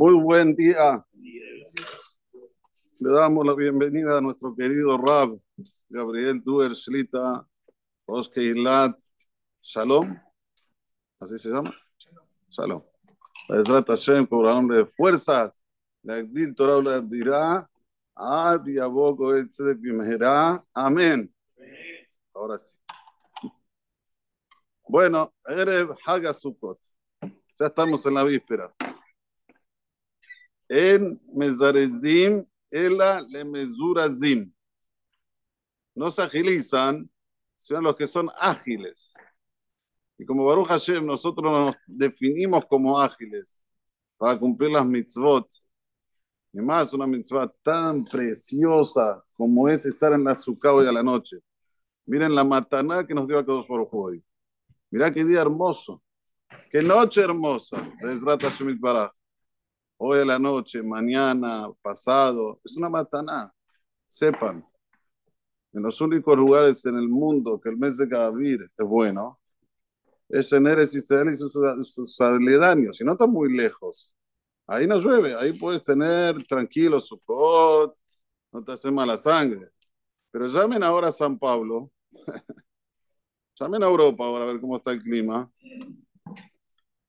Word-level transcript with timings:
Muy 0.00 0.14
buen 0.14 0.54
día. 0.54 1.04
Le 3.00 3.12
damos 3.12 3.44
la 3.46 3.54
bienvenida 3.54 4.16
a 4.16 4.20
nuestro 4.22 4.56
querido 4.56 4.96
Rab, 4.96 5.38
Gabriel 5.90 6.42
Duer 6.42 6.72
Shlita, 6.72 7.46
Ilat, 8.34 8.98
Shalom. 9.60 10.18
¿Así 11.20 11.36
se 11.36 11.50
llama? 11.50 11.74
Shalom. 12.48 12.82
Ezrat 13.50 13.88
Hashem, 13.88 14.26
nombre 14.30 14.78
de 14.78 14.86
fuerzas. 14.86 15.62
La 16.02 16.24
Torah 16.56 16.80
la 16.82 17.00
dirá. 17.02 17.70
Ad 18.14 18.64
Yaboko 18.64 19.34
El 19.34 19.48
Tzedek. 19.48 19.80
Amén. 20.72 21.30
Ahora 22.32 22.58
sí. 22.58 22.78
Bueno, 24.88 25.34
Erev 25.44 25.94
Hagasukot. 26.06 26.78
Ya 27.20 27.66
estamos 27.66 28.06
en 28.06 28.14
la 28.14 28.24
víspera. 28.24 28.74
En 30.70 31.20
Mezarezim, 31.34 32.46
Ela 32.70 33.20
le 33.28 33.44
Mezurazim. 33.44 34.52
No 35.96 36.12
se 36.12 36.22
agilizan, 36.22 37.10
sino 37.58 37.80
los 37.80 37.96
que 37.96 38.06
son 38.06 38.30
ágiles. 38.38 39.14
Y 40.16 40.24
como 40.24 40.46
Baruch 40.46 40.68
Hashem, 40.68 41.04
nosotros 41.04 41.50
nos 41.50 41.76
definimos 41.88 42.64
como 42.66 43.00
ágiles 43.00 43.60
para 44.16 44.38
cumplir 44.38 44.70
las 44.70 44.86
mitzvot. 44.86 45.48
Y 46.52 46.60
más 46.60 46.94
una 46.94 47.06
mitzvah 47.06 47.52
tan 47.64 48.04
preciosa 48.04 49.24
como 49.34 49.68
es 49.68 49.86
estar 49.86 50.12
en 50.12 50.22
la 50.22 50.36
sukkah 50.36 50.72
hoy 50.72 50.86
a 50.86 50.92
la 50.92 51.02
noche. 51.02 51.38
Miren 52.06 52.32
la 52.32 52.44
mataná 52.44 53.04
que 53.04 53.14
nos 53.14 53.26
dio 53.26 53.40
a 53.40 53.44
todos 53.44 53.66
por 53.66 53.88
hoy. 53.90 54.22
Mirá 54.88 55.12
qué 55.12 55.24
día 55.24 55.40
hermoso. 55.40 56.00
Qué 56.70 56.80
noche 56.80 57.22
hermosa. 57.22 57.92
Hoy 60.02 60.20
a 60.20 60.24
la 60.24 60.38
noche, 60.38 60.82
mañana, 60.82 61.68
pasado. 61.82 62.58
Es 62.64 62.74
una 62.78 62.88
mataná. 62.88 63.52
Sepan. 64.06 64.66
En 65.74 65.82
los 65.82 66.00
únicos 66.00 66.36
lugares 66.38 66.86
en 66.86 66.96
el 66.96 67.06
mundo 67.06 67.60
que 67.60 67.68
el 67.68 67.76
mes 67.76 67.98
de 67.98 68.06
Gavir 68.06 68.62
es 68.62 68.86
bueno, 68.86 69.38
es 70.28 70.50
en 70.54 70.66
Eres 70.68 70.94
Israel 70.94 71.28
y 71.30 71.36
sus, 71.36 71.52
sus 71.82 72.20
aledaños, 72.20 72.96
si 72.96 73.04
no 73.04 73.12
está 73.12 73.26
muy 73.26 73.54
lejos. 73.54 74.14
Ahí 74.66 74.86
no 74.86 74.96
llueve, 74.98 75.34
ahí 75.34 75.52
puedes 75.52 75.82
tener 75.82 76.46
tranquilo 76.46 76.98
su 76.98 77.20
cot, 77.20 77.94
no 78.52 78.64
te 78.64 78.72
hace 78.72 78.90
mala 78.90 79.18
sangre. 79.18 79.68
Pero 80.30 80.48
llamen 80.48 80.82
ahora 80.82 81.08
a 81.08 81.12
San 81.12 81.38
Pablo, 81.38 81.90
llamen 83.60 83.82
a 83.82 83.86
Europa 83.86 84.24
ahora 84.24 84.44
a 84.44 84.48
ver 84.48 84.60
cómo 84.62 84.78
está 84.78 84.92
el 84.92 85.02
clima. 85.02 85.50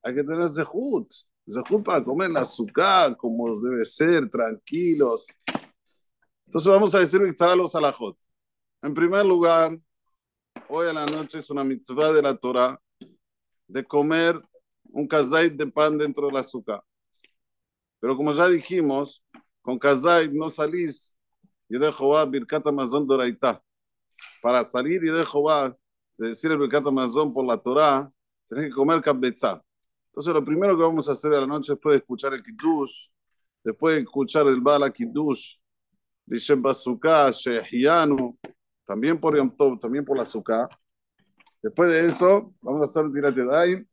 Hay 0.03 0.14
que 0.14 0.23
tener 0.26 0.50
zehut, 0.50 1.09
zehut 1.47 1.84
para 1.84 2.03
comer 2.03 2.31
la 2.31 2.42
azúcar 2.42 3.16
como 3.17 3.59
debe 3.61 3.86
ser, 3.86 4.30
tranquilos. 4.30 5.25
Entonces 6.45 6.72
vamos 6.72 6.94
a 6.95 7.00
decir 7.00 7.22
a 7.22 7.56
los 7.56 7.75
alajot. 7.75 8.17
En 8.81 8.94
primer 8.94 9.25
lugar, 9.25 9.78
hoy 10.67 10.88
a 10.88 10.94
la 10.94 11.06
noche 11.06 11.39
es 11.39 11.50
una 11.50 11.64
mitzvah 11.64 12.11
de 12.11 12.22
la 12.22 12.36
Torah 12.36 12.80
de 13.67 13.86
comer 13.86 14.42
un 14.83 15.08
kazait 15.08 15.53
de 15.53 15.67
pan 15.67 15.98
dentro 15.98 16.28
del 16.28 16.38
azúcar. 16.38 16.83
Pero 18.00 18.17
como 18.17 18.33
ya 18.33 18.48
dijimos, 18.48 19.23
con 19.61 19.80
kazait 19.80 20.31
no 20.31 20.50
salís 20.50 21.16
y 21.70 21.78
de 21.78 21.92
Jehová 21.94 22.26
birkat 22.26 22.67
amazon 22.67 23.08
doraita. 23.08 23.64
Para 24.42 24.64
salir 24.66 25.02
y 25.03 25.09
de 25.09 25.26
Jehová, 25.26 25.78
de 26.17 26.28
decir 26.30 26.52
el 26.52 26.58
birkat 26.58 26.86
amazon 26.86 27.33
por 27.33 27.45
la 27.45 27.58
Torah, 27.58 28.11
tenés 28.50 28.66
que 28.66 28.72
comer 28.72 29.02
kabetza. 29.02 29.64
Entonces 30.12 30.34
lo 30.34 30.44
primero 30.44 30.76
que 30.76 30.84
vamos 30.84 31.08
a 31.08 31.14
hacer 31.14 31.34
a 31.34 31.40
la 31.40 31.48
noche 31.48 31.72
después 31.72 31.94
de 31.94 32.00
escuchar 32.00 32.34
el 32.34 32.44
kiddush, 32.44 33.08
después 33.64 33.95
de 33.95 34.02
escuchar 34.02 34.45
el 34.48 34.59
bala 34.59 34.92
kiddush, 34.92 35.56
Lishem 36.26 36.62
Bazooka, 36.62 37.31
Shehianu, 37.31 38.38
también 38.86 39.20
por 39.20 39.38
Yom 39.38 39.55
Tov, 39.55 39.80
también 39.80 40.04
por 40.04 40.17
la 40.17 40.23
azúcar. 40.23 40.67
Después 41.61 41.89
de 41.89 42.08
eso, 42.08 42.54
vamos 42.61 42.82
a 42.82 42.86
hacer 42.86 43.05
el 43.05 43.14
tirate 43.14 43.45
daim. 43.45 43.88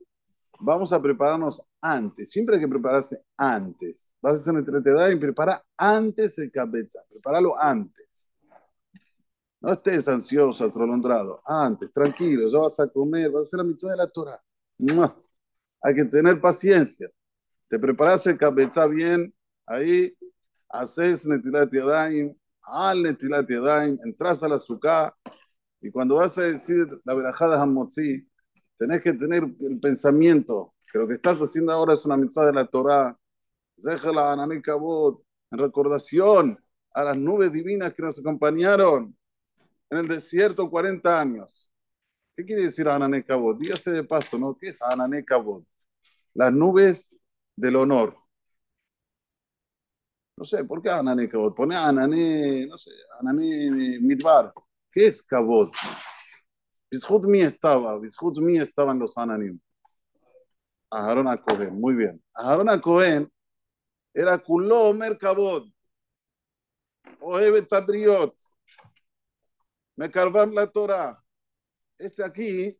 Vamos 0.60 0.92
a 0.92 1.00
prepararnos 1.00 1.62
antes. 1.80 2.30
Siempre 2.30 2.56
hay 2.56 2.62
que 2.62 2.68
prepararse 2.68 3.22
antes. 3.36 4.08
Vas 4.20 4.34
a 4.34 4.36
hacer 4.38 4.56
el 4.56 4.64
tirate 4.64 4.90
daim, 4.90 5.20
prepara 5.20 5.64
antes 5.76 6.36
el 6.38 6.50
cabeza. 6.50 7.00
Prepáralo 7.08 7.56
antes. 7.56 8.28
No 9.60 9.72
estés 9.72 10.08
ansioso, 10.08 10.64
atrolondrado. 10.64 11.42
Antes, 11.44 11.92
tranquilo, 11.92 12.48
ya 12.48 12.58
vas 12.58 12.80
a 12.80 12.88
comer, 12.88 13.30
vas 13.30 13.40
a 13.40 13.42
hacer 13.42 13.58
la 13.58 13.64
mitad 13.64 13.88
de 13.88 13.96
la 13.96 14.08
Torah. 14.08 14.42
Hay 15.82 15.94
que 15.94 16.04
tener 16.04 16.40
paciencia. 16.40 17.08
Te 17.68 17.78
preparas 17.78 18.26
el 18.26 18.38
cabeza 18.38 18.86
bien, 18.86 19.32
ahí 19.66 20.16
haces 20.68 21.26
Netilat 21.26 21.72
Yadayim, 21.72 22.34
al 22.62 23.02
Netilat 23.02 23.48
Yadayim, 23.48 23.98
entras 24.04 24.42
al 24.42 24.52
azúcar 24.52 25.14
y 25.80 25.90
cuando 25.90 26.16
vas 26.16 26.36
a 26.38 26.42
decir 26.42 26.86
la 27.04 27.14
verajada 27.14 27.62
Hamotzi, 27.62 28.26
tenés 28.78 29.02
que 29.02 29.12
tener 29.12 29.44
el 29.44 29.80
pensamiento 29.80 30.74
que 30.90 30.98
lo 30.98 31.06
que 31.06 31.14
estás 31.14 31.38
haciendo 31.38 31.72
ahora 31.72 31.94
es 31.94 32.04
una 32.04 32.16
mitzvah 32.16 32.46
de 32.46 32.52
la 32.52 32.64
Torah. 32.64 33.16
Déjala 33.76 34.34
en 34.42 35.58
recordación 35.58 36.58
a 36.92 37.04
las 37.04 37.16
nubes 37.16 37.52
divinas 37.52 37.94
que 37.94 38.02
nos 38.02 38.18
acompañaron 38.18 39.16
en 39.90 39.98
el 39.98 40.08
desierto 40.08 40.68
40 40.68 41.20
años. 41.20 41.67
¿Qué 42.38 42.44
quiere 42.44 42.62
decir 42.62 42.88
Anané 42.88 43.24
Kabot? 43.24 43.58
Dígase 43.58 43.90
de 43.90 44.04
paso, 44.04 44.38
¿no? 44.38 44.56
¿Qué 44.56 44.68
es 44.68 44.80
Anané 44.80 45.24
Kabot? 45.24 45.64
Las 46.34 46.52
nubes 46.52 47.12
del 47.56 47.74
honor. 47.74 48.16
No 50.36 50.44
sé, 50.44 50.62
¿por 50.62 50.80
qué 50.80 50.88
Anané 50.88 51.28
Kabot? 51.28 51.56
Pone 51.56 51.74
Anané, 51.74 52.64
no 52.68 52.78
sé, 52.78 52.92
Anané 53.18 53.98
Midbar. 54.00 54.52
¿Qué 54.88 55.08
es 55.08 55.20
Kabod? 55.20 55.72
Bishut 56.88 57.24
mi 57.24 57.40
estaba, 57.40 57.98
Bishut 57.98 58.38
mi 58.38 58.58
estaban 58.58 59.00
los 59.00 59.18
ananim. 59.18 59.58
Aharon 60.92 61.26
a 61.26 61.42
Cohen, 61.42 61.74
muy 61.80 61.96
bien. 61.96 62.22
Aharon 62.34 62.68
a 62.68 62.80
Cohen 62.80 63.28
era 64.14 64.38
Kulomer 64.38 65.18
Kabod. 65.18 65.68
Oebe 67.18 67.62
Tabriot. 67.62 68.36
Me 69.96 70.08
carvan 70.08 70.54
la 70.54 70.68
Torah. 70.68 71.20
Este 71.98 72.22
aquí 72.22 72.78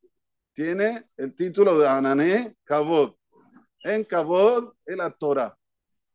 tiene 0.53 1.11
el 1.17 1.35
título 1.35 1.77
de 1.77 1.89
Anané 1.89 2.57
Kabod. 2.63 3.15
En 3.83 4.05
Kabod 4.05 4.75
es 4.87 4.97
la 4.97 5.11
Torah. 5.11 5.57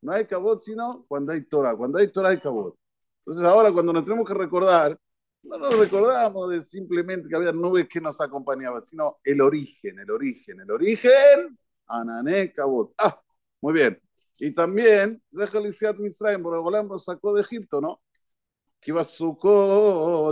No 0.02 0.14
hay 0.14 0.26
Kabod 0.26 0.60
sino 0.60 1.06
cuando 1.08 1.34
hay 1.34 1.42
Torah. 1.42 1.76
Cuando 1.76 2.00
hay 2.00 2.08
Torah 2.08 2.30
hay 2.30 2.40
Kabod. 2.40 2.74
Entonces 3.20 3.44
ahora 3.44 3.72
cuando 3.74 3.92
nos 3.92 4.06
tenemos 4.06 4.28
que 4.28 4.34
recordar 4.34 4.98
no 5.44 5.58
nos 5.58 5.78
recordamos 5.78 6.50
de 6.50 6.62
simplemente 6.62 7.28
que 7.28 7.36
había 7.36 7.52
nubes 7.52 7.90
que 7.90 8.00
nos 8.00 8.22
acompañaban, 8.22 8.82
sino 8.82 9.18
el 9.26 9.42
origen, 9.42 10.00
el 10.00 10.10
origen, 10.10 10.62
el 10.62 10.72
origen, 10.72 11.60
Anané 11.88 12.54
Kabot. 12.54 12.94
Ah, 12.98 13.20
muy 13.60 13.74
bien. 13.74 14.02
Y 14.40 14.52
también, 14.52 15.22
Zehalisiat 15.30 15.98
Misraim, 15.98 16.42
Boregolam 16.42 16.88
lo 16.88 16.98
sacó 16.98 17.34
de 17.36 17.42
Egipto, 17.42 17.82
¿no? 17.82 18.02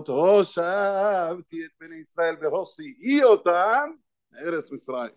Hoshab, 0.07 1.45
Tiet 1.47 1.72
Ben 1.79 1.94
Israel, 1.94 2.38
Behosi, 2.38 2.95
y 3.00 3.22
Otam, 3.22 4.01
eres 4.39 4.72
Misraim. 4.72 5.13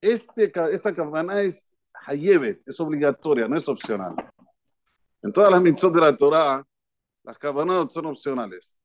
Este, 0.00 0.52
esta 0.72 0.94
cabana 0.94 1.40
es 1.40 1.70
Hayebet, 2.06 2.62
es 2.66 2.78
obligatoria, 2.80 3.46
no 3.46 3.56
es 3.56 3.68
opcional. 3.68 4.14
En 5.22 5.32
todas 5.32 5.50
las 5.50 5.62
mitzvot 5.62 5.94
de 5.94 6.00
la 6.00 6.16
Torah, 6.16 6.66
las 7.22 7.38
cabanadas 7.38 7.92
son 7.92 8.06
opcionales. 8.06 8.78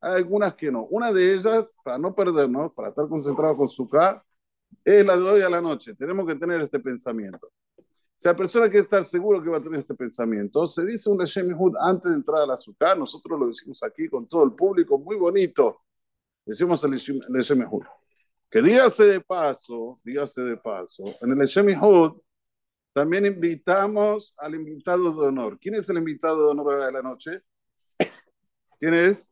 Hay 0.00 0.16
algunas 0.16 0.54
que 0.54 0.70
no. 0.70 0.84
Una 0.84 1.12
de 1.12 1.34
ellas, 1.34 1.76
para 1.82 1.98
no 1.98 2.14
perdernos, 2.14 2.72
para 2.72 2.90
estar 2.90 3.08
concentrado 3.08 3.56
con 3.56 3.68
su 3.68 3.88
K, 3.88 4.24
es 4.84 5.04
la 5.04 5.16
de 5.16 5.22
hoy 5.22 5.42
a 5.42 5.50
la 5.50 5.60
noche. 5.60 5.94
Tenemos 5.94 6.26
que 6.26 6.34
tener 6.36 6.60
este 6.60 6.78
pensamiento. 6.78 7.50
Si 8.22 8.28
la 8.28 8.36
persona 8.36 8.66
quiere 8.66 8.84
estar 8.84 9.02
seguro 9.02 9.42
que 9.42 9.50
va 9.50 9.56
a 9.56 9.60
tener 9.60 9.80
este 9.80 9.96
pensamiento, 9.96 10.64
se 10.64 10.86
dice 10.86 11.10
un 11.10 11.18
Leshem 11.18 11.58
antes 11.80 12.08
de 12.08 12.18
entrar 12.18 12.42
a 12.42 12.46
la 12.46 12.54
azúcar. 12.54 12.96
Nosotros 12.96 13.36
lo 13.36 13.48
decimos 13.48 13.82
aquí 13.82 14.08
con 14.08 14.28
todo 14.28 14.44
el 14.44 14.52
público, 14.52 14.96
muy 14.96 15.16
bonito. 15.16 15.80
Decimos 16.46 16.84
el 16.84 16.92
Leshem 16.92 17.68
Que 18.48 18.62
dígase 18.62 19.06
de 19.06 19.20
paso, 19.20 19.98
dígase 20.04 20.40
de 20.40 20.56
paso, 20.56 21.02
en 21.20 21.32
el 21.32 21.38
Leshem 21.38 21.66
también 22.92 23.26
invitamos 23.26 24.36
al 24.38 24.54
invitado 24.54 25.20
de 25.20 25.26
honor. 25.26 25.58
¿Quién 25.60 25.74
es 25.74 25.90
el 25.90 25.96
invitado 25.96 26.44
de 26.44 26.50
honor 26.52 26.84
de 26.84 26.92
la 26.92 27.02
noche? 27.02 27.42
¿Quién 28.78 28.94
es? 28.94 29.28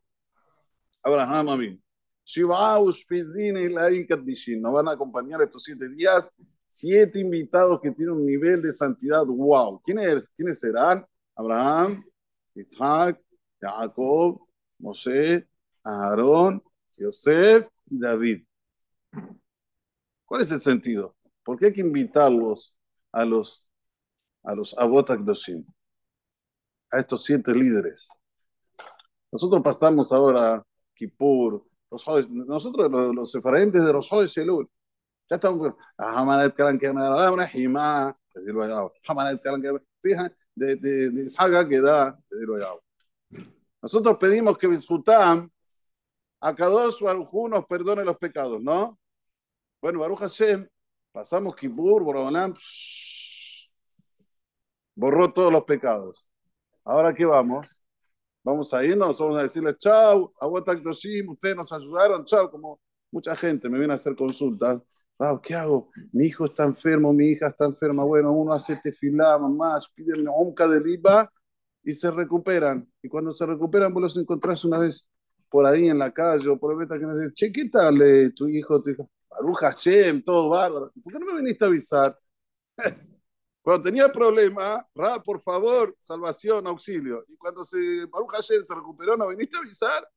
Abraham 1.00 1.48
Amin. 1.48 1.84
Shiva 2.24 2.80
Ushpizine 2.80 3.62
y. 3.62 4.56
Nos 4.56 4.72
van 4.72 4.88
a 4.88 4.90
acompañar 4.90 5.40
estos 5.42 5.62
siete 5.62 5.88
días. 5.90 6.32
Siete 6.72 7.18
invitados 7.18 7.80
que 7.80 7.90
tienen 7.90 8.14
un 8.14 8.24
nivel 8.24 8.62
de 8.62 8.72
santidad. 8.72 9.26
¡Wow! 9.26 9.82
¿Quiénes, 9.84 10.28
¿quiénes 10.36 10.60
serán? 10.60 11.04
Abraham, 11.34 12.04
Isaac, 12.54 13.20
Jacob, 13.60 14.46
Moshe, 14.78 15.48
Aarón, 15.82 16.62
Yosef 16.96 17.66
y 17.86 17.98
David. 17.98 18.44
¿Cuál 20.24 20.42
es 20.42 20.52
el 20.52 20.60
sentido? 20.60 21.16
¿Por 21.42 21.58
qué 21.58 21.66
hay 21.66 21.72
que 21.72 21.80
invitarlos 21.80 22.76
a 23.10 23.24
los 23.24 23.64
a 24.44 24.54
los 24.54 24.72
a 26.92 26.98
estos 27.00 27.24
siete 27.24 27.52
líderes. 27.52 28.10
Nosotros 29.32 29.60
pasamos 29.60 30.12
ahora 30.12 30.64
Kippur, 30.94 31.66
los, 31.90 32.30
nosotros 32.30 32.88
los, 32.90 33.14
los 33.14 33.32
de 33.32 33.92
los 35.30 35.40
Jodes 35.40 35.44
Elul, 35.44 35.74
ya 35.74 35.74
estamos 35.74 35.74
Hamanet 35.96 36.54
Kalan 36.54 36.78
que 36.78 36.92
me 36.92 37.50
Hima, 37.54 38.16
Hamanet 39.06 39.42
Kalan 39.42 39.62
que 39.62 39.80
de, 40.54 40.76
de, 40.76 41.10
de 41.10 41.28
saga 41.28 41.66
que 41.66 41.80
da, 41.80 42.18
Nosotros 43.80 44.16
pedimos 44.18 44.58
que 44.58 44.66
Bishutam, 44.66 45.50
a 46.40 46.54
Kadosh 46.54 47.02
Baruj 47.02 47.48
nos 47.48 47.66
perdone 47.66 48.04
los 48.04 48.16
pecados, 48.16 48.60
¿no? 48.60 48.98
Bueno, 49.80 50.00
Baruch 50.00 50.18
Hashem, 50.18 50.68
pasamos 51.12 51.54
Kippur, 51.56 52.02
Borobanam, 52.02 52.54
borró 54.94 55.32
todos 55.32 55.52
los 55.52 55.64
pecados. 55.64 56.28
Ahora, 56.84 57.14
¿qué 57.14 57.24
vamos? 57.24 57.84
Vamos 58.42 58.72
a 58.74 58.84
irnos, 58.84 59.18
vamos 59.18 59.36
a 59.36 59.42
decirles 59.42 59.76
Aguatak 60.40 60.80
Doshim, 60.80 61.30
ustedes 61.30 61.56
nos 61.56 61.72
ayudaron, 61.72 62.24
chao, 62.24 62.50
como 62.50 62.80
mucha 63.10 63.36
gente 63.36 63.68
me 63.68 63.78
viene 63.78 63.92
a 63.92 63.96
hacer 63.96 64.16
consultas. 64.16 64.80
¿Qué 65.42 65.54
hago? 65.54 65.90
Mi 66.12 66.26
hijo 66.26 66.46
está 66.46 66.64
enfermo, 66.64 67.12
mi 67.12 67.26
hija 67.28 67.48
está 67.48 67.66
enferma. 67.66 68.04
Bueno, 68.04 68.32
uno 68.32 68.54
hace 68.54 68.76
tefilá, 68.76 69.38
mamá, 69.38 69.78
piden 69.94 70.26
onca 70.28 70.66
de 70.66 70.80
riba 70.80 71.30
y 71.82 71.92
se 71.92 72.10
recuperan. 72.10 72.90
Y 73.02 73.08
cuando 73.08 73.30
se 73.30 73.44
recuperan, 73.44 73.92
vos 73.92 74.02
los 74.02 74.16
encontrás 74.16 74.64
una 74.64 74.78
vez 74.78 75.06
por 75.50 75.66
ahí 75.66 75.88
en 75.88 75.98
la 75.98 76.10
calle 76.10 76.48
o 76.48 76.58
por 76.58 76.72
el 76.72 76.78
beta 76.78 76.98
que 76.98 77.04
nos 77.04 77.18
dice, 77.20 77.34
che, 77.34 77.52
¿qué 77.52 77.68
tal 77.68 78.00
eh, 78.00 78.30
tu 78.30 78.48
hijo, 78.48 78.80
tu 78.80 78.90
hija? 78.90 79.04
Baruch 79.28 79.58
Hashem, 79.58 80.22
todo 80.22 80.48
bárbaro. 80.48 80.90
¿Por 81.02 81.12
qué 81.12 81.18
no 81.18 81.26
me 81.26 81.36
viniste 81.42 81.64
a 81.66 81.68
avisar? 81.68 82.18
Cuando 83.62 83.82
tenía 83.82 84.10
problema, 84.10 84.86
Ra, 84.94 85.22
por 85.22 85.40
favor, 85.42 85.94
salvación, 85.98 86.66
auxilio. 86.66 87.26
Y 87.28 87.36
cuando 87.36 87.62
se, 87.62 88.06
Baruch 88.06 88.30
Hashem 88.32 88.64
se 88.64 88.74
recuperó, 88.74 89.18
¿no 89.18 89.28
viniste 89.28 89.58
a 89.58 89.60
avisar? 89.60 90.08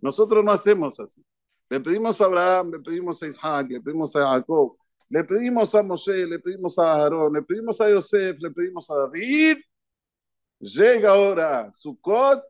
Nosotros 0.00 0.42
no 0.42 0.50
hacemos 0.50 0.98
así. 0.98 1.22
Le 1.68 1.80
pedimos 1.80 2.20
a 2.20 2.24
Abraham, 2.24 2.70
le 2.70 2.80
pedimos 2.80 3.22
a 3.22 3.26
Isaac, 3.26 3.68
le 3.70 3.80
pedimos 3.80 4.14
a 4.14 4.30
Jacob, 4.30 4.76
le 5.08 5.24
pedimos 5.24 5.74
a 5.74 5.82
Moshe, 5.82 6.26
le 6.26 6.38
pedimos 6.38 6.78
a 6.78 6.92
Aarón, 6.92 7.32
le 7.32 7.42
pedimos 7.42 7.80
a 7.80 7.90
Yosef, 7.90 8.36
le 8.38 8.50
pedimos 8.50 8.90
a 8.90 8.94
David. 8.96 9.58
Llega 10.58 11.10
ahora 11.10 11.70
Sukkot, 11.72 12.42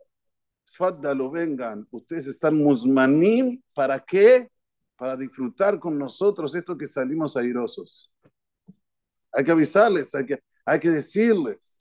lo 1.15 1.31
vengan. 1.31 1.87
Ustedes 1.91 2.29
están 2.29 2.57
musmanim, 2.57 3.63
¿para 3.75 3.99
qué? 3.99 4.51
Para 4.97 5.17
disfrutar 5.17 5.79
con 5.79 5.99
nosotros 5.99 6.55
esto 6.55 6.77
que 6.77 6.87
salimos 6.87 7.37
airosos. 7.37 8.11
Hay 9.33 9.45
que 9.45 9.51
avisarles, 9.51 10.15
hay 10.15 10.27
que, 10.27 10.43
hay 10.65 10.81
que 10.81 10.91
decirles. 10.91 11.79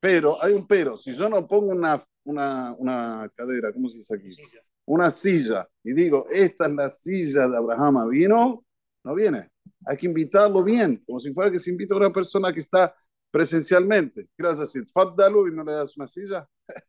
Pero, 0.00 0.42
hay 0.42 0.52
un 0.52 0.66
pero, 0.66 0.96
si 0.96 1.12
yo 1.12 1.28
no 1.28 1.46
pongo 1.46 1.72
una, 1.72 2.04
una, 2.24 2.74
una 2.78 3.32
cadera, 3.34 3.72
¿cómo 3.72 3.88
se 3.88 3.98
dice 3.98 4.14
aquí? 4.14 4.28
Una 4.88 5.10
silla, 5.10 5.68
y 5.84 5.92
digo, 5.92 6.26
esta 6.30 6.66
es 6.66 6.72
la 6.72 6.88
silla 6.88 7.46
de 7.46 7.58
Abraham, 7.58 8.08
¿vino? 8.08 8.64
No 9.04 9.14
viene. 9.14 9.50
Hay 9.84 9.98
que 9.98 10.06
invitarlo 10.06 10.64
bien, 10.64 11.02
como 11.06 11.20
si 11.20 11.30
fuera 11.34 11.50
que 11.50 11.58
se 11.58 11.70
invita 11.70 11.94
a 11.94 11.98
una 11.98 12.10
persona 12.10 12.50
que 12.50 12.60
está 12.60 12.94
presencialmente. 13.30 14.30
¿Qué 14.34 14.42
vas 14.42 14.56
a 14.56 14.62
decir? 14.62 14.86
Faddalu 14.90 15.48
y 15.48 15.54
no 15.54 15.62
le 15.62 15.72
das 15.72 15.94
una 15.98 16.06
silla. 16.06 16.48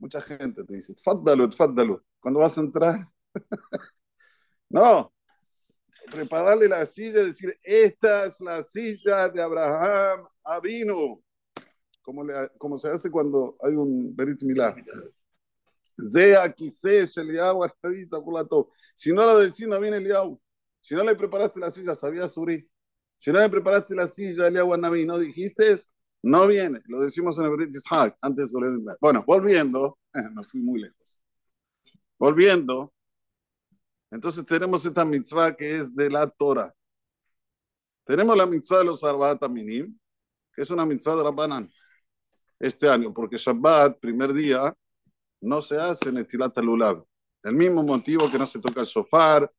Mucha 0.00 0.20
gente 0.20 0.64
te 0.64 0.74
dice, 0.74 0.94
faddalu, 1.00 1.52
faddalu. 1.52 2.02
Cuando 2.18 2.40
vas 2.40 2.58
a 2.58 2.60
entrar. 2.60 3.06
no, 4.68 5.12
prepararle 6.10 6.66
la 6.66 6.84
silla, 6.86 7.22
decir, 7.22 7.56
esta 7.62 8.26
es 8.26 8.40
la 8.40 8.64
silla 8.64 9.28
de 9.28 9.40
Abraham 9.40 10.26
Avino, 10.42 11.22
como, 12.02 12.24
le, 12.24 12.50
como 12.58 12.76
se 12.78 12.88
hace 12.88 13.12
cuando 13.12 13.56
hay 13.62 13.76
un 13.76 14.16
Berit 14.16 14.42
Milá. 14.42 14.74
Lo 15.98 16.08
decís, 19.38 19.66
no 19.66 19.80
viene 19.80 19.96
Eliau. 19.96 20.40
Si 20.80 20.94
no 20.94 21.04
le 21.04 21.14
preparaste 21.14 21.60
la 21.60 21.70
silla, 21.70 21.94
sabía 21.94 22.28
Suri. 22.28 22.66
Si 23.18 23.32
no 23.32 23.40
le 23.40 23.50
preparaste 23.50 23.94
la 23.94 24.06
silla, 24.06 24.46
Eliau 24.46 24.76
Naví, 24.76 25.04
no 25.04 25.18
dijiste, 25.18 25.74
no 26.22 26.46
viene. 26.46 26.80
Lo 26.86 27.00
decimos 27.00 27.38
en 27.38 27.46
el 27.46 27.68
Ishaq, 27.68 28.16
antes 28.20 28.52
de 28.52 28.96
Bueno, 29.00 29.24
volviendo, 29.26 29.98
me 30.12 30.44
fui 30.44 30.60
muy 30.60 30.80
lejos. 30.80 30.96
Volviendo, 32.18 32.92
entonces 34.10 34.44
tenemos 34.46 34.84
esta 34.84 35.04
mitzvah 35.04 35.54
que 35.54 35.76
es 35.76 35.94
de 35.94 36.10
la 36.10 36.26
Torah. 36.28 36.74
Tenemos 38.04 38.36
la 38.36 38.46
mitzvah 38.46 38.78
de 38.78 38.84
los 38.84 39.04
Arbaat 39.04 39.46
Minim, 39.48 39.98
que 40.54 40.62
es 40.62 40.70
una 40.70 40.86
mitzvah 40.86 41.16
de 41.16 41.22
Rabbanan 41.22 41.70
este 42.58 42.88
año, 42.88 43.12
porque 43.12 43.36
Shabbat, 43.36 44.00
primer 44.00 44.32
día, 44.32 44.74
no 45.40 45.62
se 45.62 45.78
hace 45.78 46.08
en 46.08 46.18
Estilat 46.18 46.56
Lulav. 46.58 47.04
El 47.42 47.54
mismo 47.54 47.82
motivo 47.82 48.30
que 48.30 48.38
no 48.38 48.46
se 48.46 48.60
toca 48.60 48.80
el 48.80 48.86
shofar 48.86 49.50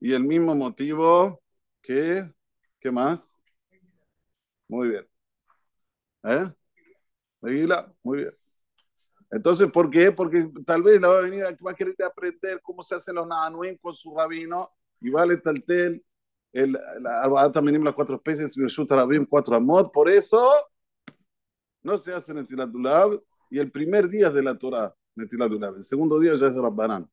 y 0.00 0.12
el 0.12 0.24
mismo 0.24 0.54
motivo 0.54 1.42
que, 1.82 2.30
¿qué 2.80 2.90
más? 2.90 3.34
Muy 4.68 4.88
bien. 4.90 5.08
¿Eh? 6.24 6.52
Muy 8.02 8.18
bien. 8.18 8.32
Entonces, 9.30 9.70
¿por 9.70 9.90
qué? 9.90 10.12
Porque 10.12 10.50
tal 10.64 10.82
vez 10.82 11.00
la 11.00 11.08
va 11.08 11.18
a 11.18 11.22
venir, 11.22 11.44
va 11.66 11.70
a 11.70 11.74
querer 11.74 11.94
aprender 12.04 12.60
cómo 12.62 12.82
se 12.82 12.94
hacen 12.94 13.14
los 13.14 13.26
nanuim 13.26 13.76
con 13.78 13.92
su 13.92 14.14
rabino 14.16 14.70
y 15.00 15.10
vale 15.10 15.36
taltel, 15.36 16.04
el, 16.52 16.72
la 16.72 17.52
también 17.52 17.82
las 17.84 17.94
cuatro 17.94 18.16
especies, 18.16 18.56
Rabim, 18.88 19.26
cuatro 19.26 19.56
amot. 19.56 19.92
Por 19.92 20.08
eso 20.08 20.50
no 21.82 21.96
se 21.98 22.12
hace 22.12 22.32
Netilatulab 22.32 23.20
y 23.50 23.58
el 23.58 23.70
primer 23.70 24.08
día 24.08 24.30
de 24.30 24.42
la 24.42 24.56
Torah, 24.56 24.94
Netilatulab. 25.18 25.76
El 25.76 25.82
segundo 25.82 26.18
día 26.18 26.34
ya 26.34 26.46
es 26.46 26.54
de 26.54 26.62
Rabbanan. 26.62 27.10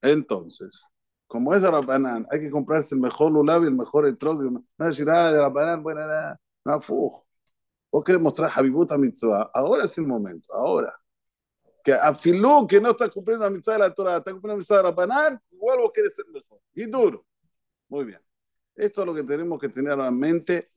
Entonces, 0.00 0.82
como 1.26 1.54
es 1.54 1.62
de 1.62 1.70
Rabbanan, 1.70 2.26
hay 2.30 2.40
que 2.40 2.50
comprarse 2.50 2.94
el 2.94 3.00
mejor 3.00 3.32
lulab 3.32 3.64
y 3.64 3.66
el 3.66 3.74
mejor 3.74 4.06
etrog. 4.06 4.42
No 4.42 4.64
decir, 4.78 5.08
ah, 5.10 5.32
de 5.32 5.40
Rabbanan, 5.40 5.82
bueno, 5.82 6.00
nada, 6.00 6.40
no, 6.64 6.80
fuj. 6.80 7.24
Vos 7.90 8.04
querés 8.04 8.20
mostrar 8.20 8.50
Habibut 8.54 8.90
a 8.92 8.98
Mitzvah. 8.98 9.50
Ahora 9.52 9.84
es 9.84 9.96
el 9.98 10.06
momento, 10.06 10.52
ahora. 10.52 10.94
Que 11.82 11.94
a 11.94 12.14
Filú, 12.14 12.66
que 12.66 12.80
no 12.80 12.90
está 12.90 13.08
cumpliendo 13.08 13.44
la 13.44 13.50
Mitzvah 13.50 13.72
de 13.74 13.78
la 13.78 13.94
Torah, 13.94 14.16
está 14.18 14.30
cumpliendo 14.30 14.54
la 14.54 14.58
Mitzvah 14.58 14.76
de 14.76 14.82
Rabanán, 14.82 15.40
igual 15.50 15.78
vos 15.78 15.90
querés 15.94 16.14
ser 16.14 16.26
mejor. 16.26 16.60
Y 16.74 16.84
duro. 16.84 17.24
Muy 17.88 18.04
bien. 18.04 18.20
Esto 18.74 19.00
es 19.00 19.06
lo 19.06 19.14
que 19.14 19.24
tenemos 19.24 19.58
que 19.58 19.68
tener 19.68 19.98
en 19.98 20.18
mente. 20.18 20.70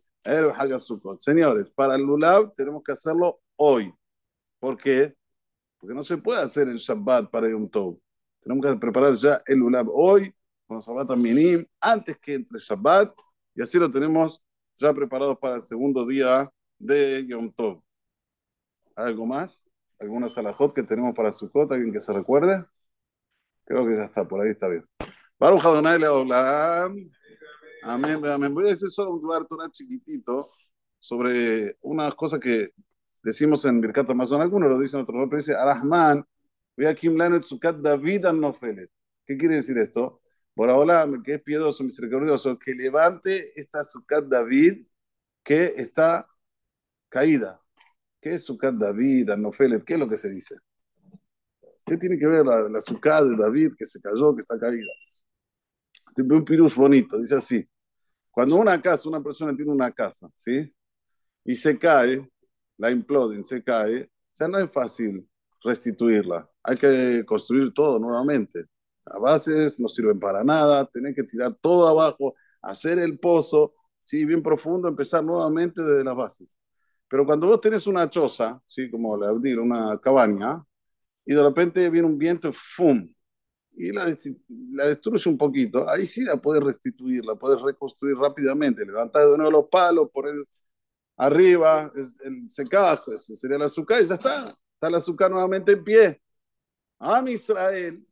Señores, 1.19 1.69
para 1.71 1.95
el 1.95 2.01
Lulab 2.01 2.53
tenemos 2.55 2.83
que 2.83 2.91
hacerlo 2.91 3.41
hoy. 3.55 3.93
¿Por 4.59 4.77
qué? 4.77 5.15
Porque 5.81 5.95
no 5.95 6.03
se 6.03 6.17
puede 6.17 6.41
hacer 6.41 6.69
el 6.69 6.77
Shabbat 6.77 7.31
para 7.31 7.49
Yom 7.49 7.67
Tov. 7.67 7.97
Tenemos 8.41 8.63
que 8.63 8.79
preparar 8.79 9.15
ya 9.15 9.41
el 9.47 9.57
Lulab 9.57 9.89
hoy, 9.89 10.33
con 10.67 10.75
los 10.75 10.85
Shabbat 10.85 11.17
Minim, 11.17 11.65
antes 11.79 12.19
que 12.19 12.35
entre 12.35 12.59
Shabbat, 12.59 13.11
y 13.55 13.63
así 13.63 13.79
lo 13.79 13.91
tenemos 13.91 14.41
ya 14.77 14.93
preparados 14.93 15.39
para 15.39 15.55
el 15.55 15.61
segundo 15.61 16.05
día 16.05 16.51
de 16.77 17.25
Yom 17.25 17.51
Tov. 17.51 17.81
¿Algo 18.95 19.25
más? 19.25 19.63
¿Alguna 19.99 20.29
salajot 20.29 20.73
que 20.73 20.83
tenemos 20.83 21.15
para 21.15 21.31
Sukkot? 21.31 21.71
¿Alguien 21.71 21.91
que 21.91 21.99
se 21.99 22.13
recuerde? 22.13 22.63
Creo 23.65 23.85
que 23.87 23.95
ya 23.95 24.05
está, 24.05 24.27
por 24.27 24.41
ahí 24.41 24.51
está 24.51 24.67
bien. 24.67 24.85
Baruch 25.39 25.65
Adonai 25.65 25.99
Leolam. 25.99 26.95
Amén, 27.83 28.23
amén. 28.27 28.53
Voy 28.53 28.65
a 28.65 28.69
decir 28.69 28.89
solo 28.89 29.15
un 29.15 29.21
lugar 29.21 29.47
chiquitito 29.71 30.51
sobre 30.99 31.77
unas 31.81 32.13
cosas 32.13 32.39
que 32.39 32.69
decimos 33.23 33.65
en 33.65 33.81
Birkat 33.81 34.09
Amazon. 34.09 34.41
Algunos 34.41 34.69
lo 34.69 34.79
dicen, 34.79 35.01
otros 35.01 35.27
pero 35.29 35.37
dice 35.37 35.55
Arahman, 35.55 36.25
David. 38.65 38.87
¿Qué 39.25 39.37
quiere 39.37 39.55
decir 39.55 39.77
esto? 39.77 40.21
Por 40.53 40.69
ahora, 40.69 41.07
que 41.23 41.35
es 41.35 41.41
piedoso, 41.41 41.83
misericordioso, 41.83 42.57
que 42.59 42.73
levante 42.73 43.59
esta 43.59 43.83
Sukkot 43.83 44.27
David 44.27 44.85
que 45.43 45.73
está 45.77 46.27
caída. 47.09 47.61
¿Qué 48.21 48.35
es 48.35 48.45
Sukkot 48.45 48.75
David, 48.75 49.29
Anofelet? 49.31 49.83
¿Qué 49.83 49.93
es 49.93 49.99
lo 49.99 50.09
que 50.09 50.17
se 50.17 50.29
dice? 50.29 50.55
¿Qué 51.85 51.97
tiene 51.97 52.17
que 52.17 52.27
ver 52.27 52.45
la, 52.45 52.69
la 52.69 52.79
de 53.23 53.35
David 53.37 53.73
que 53.77 53.85
se 53.85 53.99
cayó, 54.01 54.35
que 54.35 54.41
está 54.41 54.59
caída? 54.59 54.91
Tiene 56.15 56.35
un 56.35 56.45
pirus 56.45 56.75
bonito, 56.75 57.17
dice 57.19 57.35
así. 57.35 57.67
Cuando 58.29 58.55
una 58.55 58.81
casa, 58.81 59.09
una 59.09 59.21
persona 59.21 59.55
tiene 59.55 59.71
una 59.71 59.91
casa, 59.91 60.29
¿sí? 60.35 60.73
Y 61.43 61.55
se 61.55 61.77
cae, 61.77 62.29
la 62.81 62.89
imploden, 62.89 63.45
se 63.45 63.63
cae, 63.63 64.09
ya 64.33 64.47
no 64.47 64.57
es 64.57 64.71
fácil 64.71 65.27
restituirla. 65.63 66.49
Hay 66.63 66.77
que 66.77 67.23
construir 67.27 67.71
todo 67.73 67.99
nuevamente. 67.99 68.65
Las 69.05 69.19
bases 69.19 69.79
no 69.79 69.87
sirven 69.87 70.19
para 70.19 70.43
nada, 70.43 70.85
tienen 70.87 71.13
que 71.13 71.23
tirar 71.23 71.55
todo 71.61 71.87
abajo, 71.87 72.33
hacer 72.63 72.97
el 72.97 73.19
pozo, 73.19 73.75
¿sí? 74.03 74.25
bien 74.25 74.41
profundo, 74.41 74.87
empezar 74.87 75.23
nuevamente 75.23 75.81
desde 75.83 76.03
las 76.03 76.15
bases. 76.15 76.47
Pero 77.07 77.23
cuando 77.23 77.45
vos 77.47 77.61
tenés 77.61 77.85
una 77.85 78.09
choza, 78.09 78.59
¿sí? 78.65 78.89
como 78.89 79.15
la 79.15 79.29
abdir, 79.29 79.59
una 79.59 79.99
cabaña, 79.99 80.63
y 81.23 81.35
de 81.35 81.43
repente 81.43 81.87
viene 81.91 82.07
un 82.07 82.17
viento, 82.17 82.51
¡fum! 82.51 83.13
Y 83.73 83.91
la, 83.91 84.05
la 84.73 84.87
destruye 84.87 85.29
un 85.29 85.37
poquito, 85.37 85.87
ahí 85.87 86.07
sí 86.07 86.23
la 86.23 86.37
puedes 86.37 86.63
restituir, 86.63 87.23
la 87.25 87.35
puedes 87.35 87.61
reconstruir 87.61 88.17
rápidamente, 88.17 88.83
levantar 88.83 89.27
de 89.27 89.37
nuevo 89.37 89.51
los 89.51 89.69
palos, 89.69 90.09
poner 90.11 90.33
arriba 91.21 91.91
es 91.95 92.19
el 92.23 92.49
secajo, 92.49 93.13
ese 93.13 93.35
sería 93.35 93.57
el 93.57 93.63
azúcar 93.63 94.01
y 94.01 94.07
ya 94.07 94.15
está. 94.15 94.57
Está 94.73 94.87
el 94.87 94.95
azúcar 94.95 95.29
nuevamente 95.29 95.73
en 95.73 95.83
pie. 95.83 96.21
Am 96.97 97.27
Israel 97.27 98.03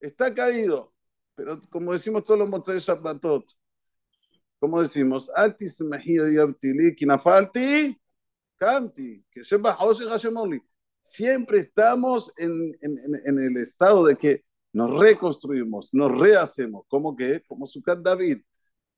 está 0.00 0.32
caído, 0.34 0.94
pero 1.34 1.60
como 1.70 1.92
decimos 1.92 2.24
todos 2.24 2.40
los 2.40 2.48
Motzei 2.48 2.78
Shabbatot, 2.78 3.44
como 4.58 4.80
decimos, 4.80 5.30
Altis 5.34 5.82
Mehiyo 5.82 6.28
Yabtili, 6.28 6.94
Kinafalti, 6.94 7.98
Kanti, 8.56 9.24
que 9.30 9.42
Sheba. 9.42 9.76
Siempre 11.02 11.58
estamos 11.58 12.32
en, 12.36 12.52
en, 12.82 12.98
en, 13.24 13.38
el 13.38 13.56
estado 13.56 14.04
de 14.04 14.16
que 14.16 14.44
nos 14.72 14.98
reconstruimos, 14.98 15.92
nos 15.94 16.18
rehacemos, 16.18 16.84
como 16.88 17.16
que, 17.16 17.42
como 17.46 17.66
Sukkot 17.66 18.02
David. 18.02 18.40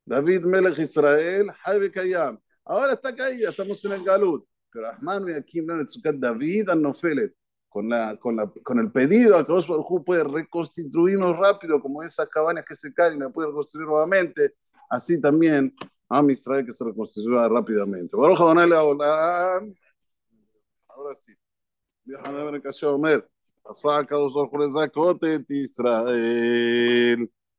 David 0.05 0.43
Melech 0.43 0.79
Israel, 0.79 1.53
Haibe 1.65 1.93
Kayam. 1.93 2.41
Ahora 2.65 2.93
está 2.93 3.15
caída, 3.15 3.51
estamos 3.51 3.85
en 3.85 3.93
el 3.93 4.05
Galut. 4.05 4.45
Pero 4.71 4.89
Ahmad 4.89 5.29
y 5.29 5.33
Akim 5.33 5.67
David 6.15 6.69
han. 6.71 6.83
Con, 7.69 7.89
la, 7.89 8.17
con, 8.17 8.37
la, 8.37 8.53
con, 8.63 8.79
el 8.79 8.93
pedido 8.93 9.39
a 9.39 9.47
que 9.47 9.53
Oswald 9.53 9.85
puede 10.05 10.25
reconstruirnos 10.25 11.39
rápido, 11.39 11.81
como 11.81 12.03
esas 12.03 12.29
cabañas 12.29 12.67
que 12.69 12.75
se 12.75 12.93
caen 12.93 13.15
y 13.15 13.19
las 13.19 13.33
puede 13.33 13.49
reconstruir 13.49 13.87
nuevamente, 13.87 14.55
así 14.91 15.19
también 15.19 15.75
a 16.09 16.23
Israel 16.29 16.67
que 16.67 16.73
se 16.73 16.85
reconstruyó 16.85 17.49
rápidamente. 17.49 18.15
Baruch 18.15 18.39
Adonai 18.41 18.69
Leolam. 18.69 19.75
Ahora 20.89 21.15
sí. 21.15 21.33
Viajan 22.05 22.37
a 22.37 22.45
ver 22.45 22.63
el 22.63 22.89
Omer. 22.89 23.29
Asá, 23.65 24.05
Kadosh 24.05 24.35
Baruch 24.35 24.53
Rezakotet 24.53 25.51
Israel. 25.51 27.31